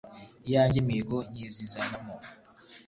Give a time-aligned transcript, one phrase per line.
[0.47, 2.15] iyanjye mihigo nyizizanamo